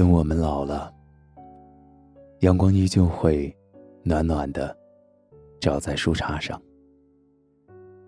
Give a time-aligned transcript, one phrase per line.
[0.00, 0.90] 等我们老了，
[2.38, 3.54] 阳光依旧会
[4.02, 4.74] 暖暖的
[5.60, 6.58] 照在树杈上。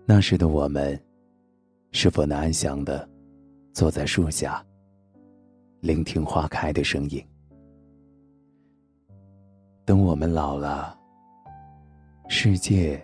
[0.03, 0.99] 那时的我们，
[1.91, 3.07] 是否能安详的
[3.73, 4.65] 坐在树下，
[5.81, 7.23] 聆听花开的声音？
[9.85, 10.97] 等我们老了，
[12.27, 12.99] 世界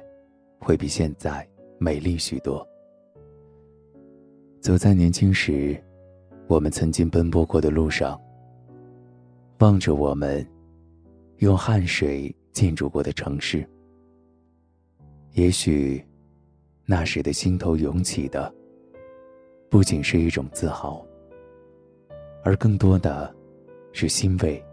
[0.60, 2.68] 会比现在美丽许多。
[4.60, 5.80] 走在年轻时，
[6.48, 8.20] 我们曾经奔波过的路上。
[9.60, 10.46] 望着我们
[11.40, 13.68] 用汗水建筑过的城市，
[15.34, 16.02] 也许
[16.86, 18.54] 那时的心头涌起的，
[19.70, 21.06] 不仅是一种自豪，
[22.42, 23.36] 而更多的
[23.92, 24.64] 是欣慰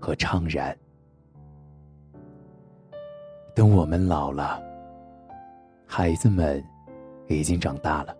[0.00, 0.76] 和怅然。
[3.54, 4.60] 等我们老了，
[5.86, 6.60] 孩子们
[7.28, 8.16] 已经长大了，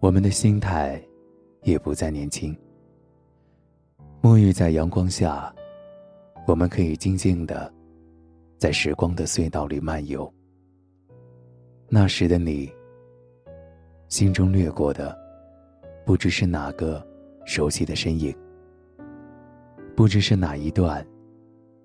[0.00, 1.00] 我们的心态
[1.62, 2.56] 也不再年轻。
[4.22, 5.50] 沐浴在阳光下，
[6.46, 7.72] 我们可以静静的
[8.58, 10.30] 在时光的隧道里漫游。
[11.88, 12.70] 那时的你，
[14.08, 15.16] 心中掠过的，
[16.04, 17.02] 不知是哪个
[17.46, 18.36] 熟悉的身影，
[19.96, 21.04] 不知是哪一段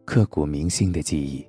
[0.04, 1.48] 刻骨铭心的记忆。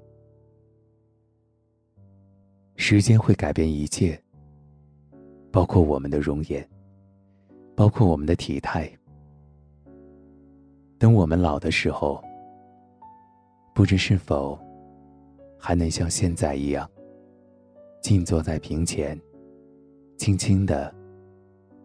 [2.76, 4.16] 时间会改变一切，
[5.50, 6.64] 包括我们的容颜，
[7.74, 8.88] 包括我们的体态。
[10.98, 12.22] 等我们老的时候，
[13.74, 14.58] 不知是否
[15.58, 16.90] 还能像现在一样，
[18.00, 19.20] 静坐在屏前，
[20.16, 20.92] 轻轻的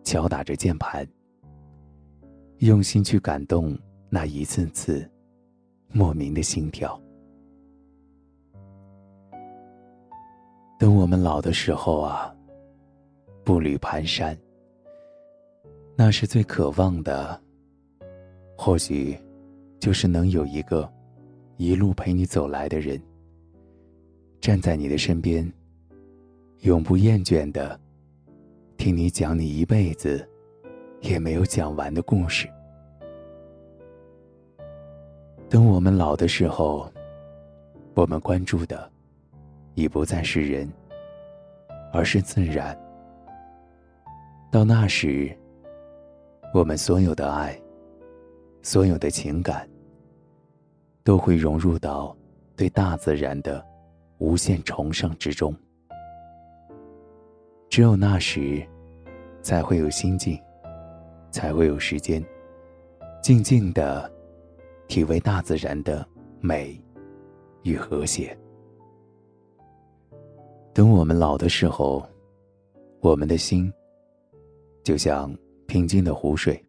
[0.03, 1.05] 敲打着键盘，
[2.59, 3.77] 用心去感动
[4.09, 5.05] 那一次次
[5.91, 6.97] 莫名的心跳。
[10.79, 12.33] 等我们老的时候啊，
[13.43, 14.37] 步履蹒跚，
[15.97, 17.39] 那是最渴望的。
[18.63, 19.17] 或许，
[19.79, 20.87] 就是能有一个
[21.57, 23.01] 一路陪你走来的人，
[24.39, 25.51] 站在你的身边，
[26.59, 27.79] 永不厌倦的
[28.77, 30.23] 听你讲你一辈子
[30.99, 32.47] 也没有讲完的故事。
[35.49, 36.87] 等我们老的时候，
[37.95, 38.87] 我们关注的
[39.73, 40.71] 已不再是人，
[41.91, 42.79] 而是自然。
[44.51, 45.35] 到那时，
[46.53, 47.59] 我们所有的爱。
[48.63, 49.67] 所有的情感
[51.03, 52.15] 都会融入到
[52.55, 53.65] 对大自然的
[54.19, 55.55] 无限崇尚之中。
[57.69, 58.65] 只有那时，
[59.41, 60.39] 才会有心境，
[61.31, 62.23] 才会有时间，
[63.23, 64.11] 静静的
[64.87, 66.05] 体味大自然的
[66.39, 66.79] 美
[67.63, 68.37] 与和谐。
[70.73, 72.05] 等我们老的时候，
[72.99, 73.73] 我们的心
[74.83, 75.35] 就像
[75.65, 76.63] 平静的湖水。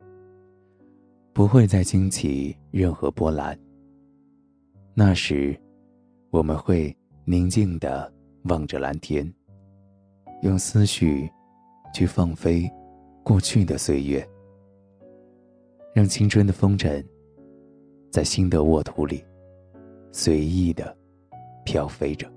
[1.34, 3.58] 不会再惊起任何波澜。
[4.92, 5.58] 那时，
[6.30, 6.94] 我们会
[7.24, 8.12] 宁静的
[8.44, 9.32] 望着蓝天，
[10.42, 11.30] 用思绪
[11.94, 12.70] 去放飞
[13.24, 14.28] 过去的岁月，
[15.94, 17.02] 让青春的风筝
[18.10, 19.24] 在新的沃土里
[20.12, 20.94] 随意的
[21.64, 22.30] 飘飞着。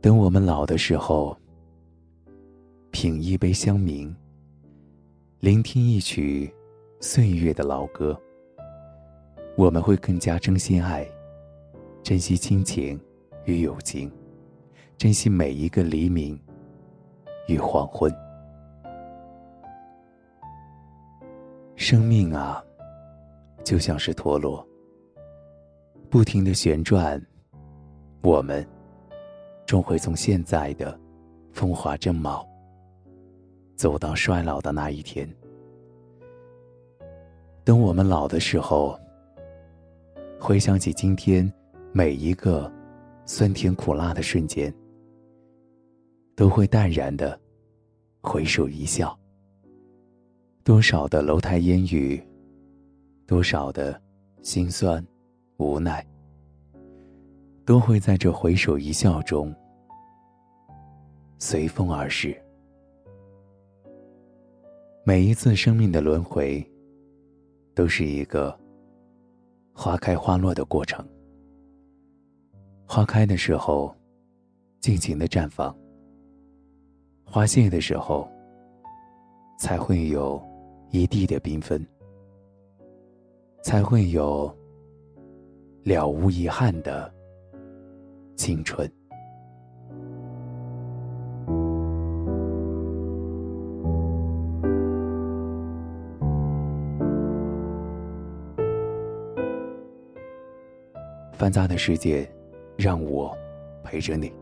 [0.00, 1.36] 等我们老的时候，
[2.90, 4.12] 品一杯香茗，
[5.38, 6.52] 聆听一曲。
[7.06, 8.18] 岁月的老歌，
[9.58, 11.06] 我们会更加珍惜爱，
[12.02, 12.98] 珍惜亲情
[13.44, 14.10] 与友情，
[14.96, 16.40] 珍惜每一个黎明
[17.46, 18.10] 与黄昏。
[21.76, 22.64] 生命啊，
[23.62, 24.66] 就像是陀螺，
[26.08, 27.22] 不停的旋转，
[28.22, 28.66] 我们
[29.66, 30.98] 终会从现在的
[31.52, 32.48] 风华正茂，
[33.76, 35.28] 走到衰老的那一天。
[37.64, 39.00] 等我们老的时候，
[40.38, 41.50] 回想起今天
[41.92, 42.70] 每一个
[43.24, 44.72] 酸甜苦辣的瞬间，
[46.36, 47.40] 都会淡然的
[48.20, 49.18] 回首一笑。
[50.62, 52.22] 多少的楼台烟雨，
[53.26, 53.98] 多少的
[54.42, 55.02] 心酸
[55.56, 56.06] 无奈，
[57.64, 59.54] 都会在这回首一笑中
[61.38, 62.38] 随风而逝。
[65.02, 66.62] 每一次生命的轮回。
[67.74, 68.56] 都是一个
[69.72, 71.04] 花开花落的过程。
[72.86, 73.94] 花开的时候，
[74.80, 75.74] 尽情的绽放；
[77.24, 78.28] 花谢的时候，
[79.58, 80.40] 才会有
[80.90, 81.84] 一地的缤纷，
[83.62, 84.54] 才会有
[85.82, 87.12] 了无遗憾的
[88.36, 88.90] 青春。
[101.44, 102.26] 繁杂的世界，
[102.74, 103.36] 让我
[103.82, 104.32] 陪着你。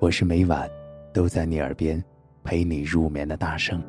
[0.00, 0.68] 我是每晚
[1.12, 2.04] 都在你耳边
[2.42, 3.80] 陪你入眠的大圣。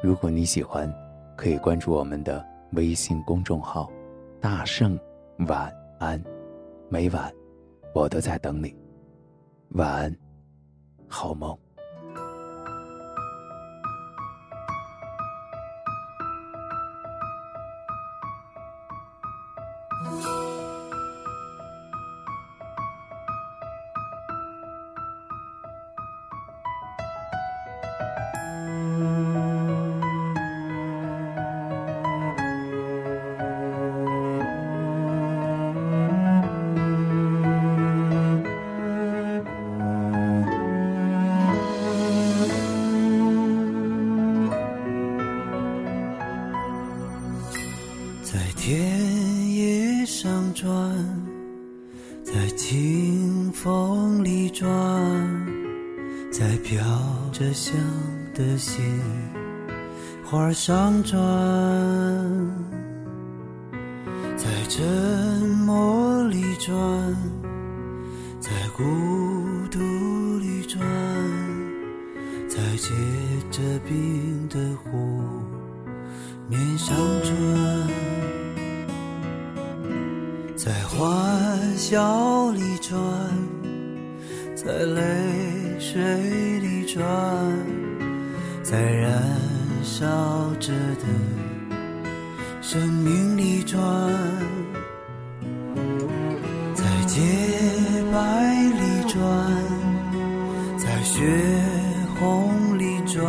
[0.00, 0.88] 如果你喜欢，
[1.36, 3.90] 可以关注我们的微信公众号
[4.40, 4.96] “大圣
[5.48, 5.68] 晚
[5.98, 6.22] 安”。
[6.88, 7.34] 每晚
[7.92, 8.72] 我都在等你。
[9.70, 10.16] 晚安，
[11.08, 11.58] 好梦。
[56.36, 56.82] 在飘
[57.30, 57.72] 着香
[58.34, 58.84] 的鲜
[60.24, 61.16] 花上转，
[64.36, 64.82] 在沉
[65.64, 66.76] 默里转，
[68.40, 68.82] 在孤
[69.70, 69.78] 独
[70.40, 70.80] 里转，
[72.48, 72.90] 在结
[73.52, 75.22] 着冰的湖
[76.48, 77.32] 面上转。
[80.56, 82.98] 在欢笑里转，
[84.56, 85.43] 在泪
[85.94, 87.04] 水里转，
[88.64, 89.12] 在燃
[89.84, 91.06] 烧着的
[92.60, 93.80] 生命里转，
[96.74, 97.20] 在洁
[98.12, 99.22] 白里转，
[100.76, 101.22] 在血
[102.18, 103.24] 红里转，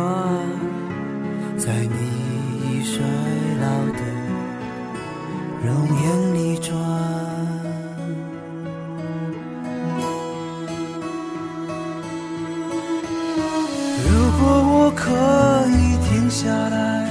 [14.86, 15.10] 我可
[15.68, 17.10] 以停下来，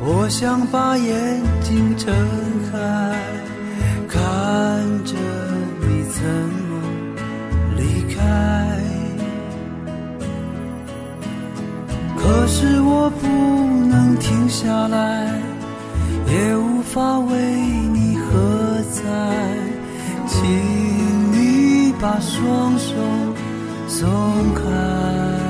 [0.00, 2.14] 我想把眼睛睁
[2.70, 2.78] 开，
[4.06, 4.22] 看
[5.04, 5.16] 着
[5.80, 6.22] 你怎
[6.68, 6.70] 么
[7.76, 8.22] 离开。
[12.16, 13.26] 可是我不
[13.88, 15.26] 能停下来，
[16.28, 17.34] 也无法为
[17.92, 19.02] 你喝彩，
[20.28, 20.40] 请
[21.32, 22.94] 你把双手
[23.88, 24.08] 松
[24.54, 25.45] 开。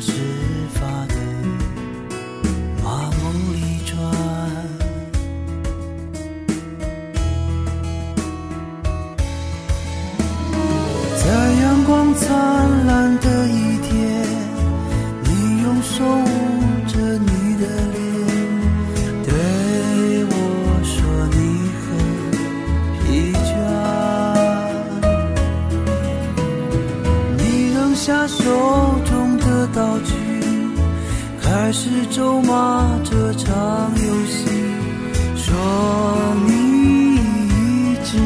[0.00, 1.09] 窗事
[31.70, 33.48] 开始咒骂这场
[33.94, 34.48] 游戏，
[35.36, 35.54] 说
[36.44, 38.18] 你一直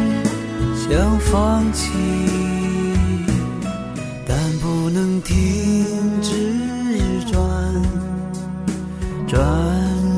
[0.74, 1.92] 想放弃，
[4.26, 5.36] 但不能停
[6.22, 6.56] 止
[7.30, 7.38] 转
[9.26, 9.36] 转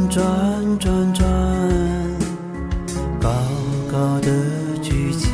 [0.09, 1.29] 转转转，
[3.21, 3.29] 高
[3.91, 4.31] 高的
[4.81, 5.31] 举起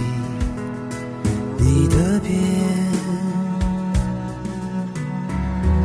[1.58, 2.40] 你的鞭，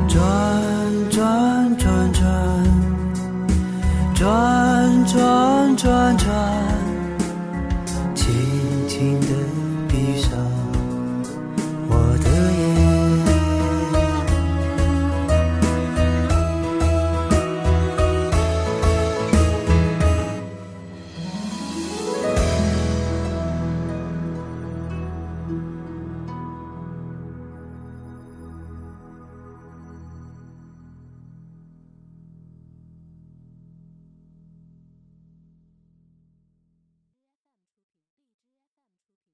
[0.07, 0.17] 转
[1.11, 1.56] 转。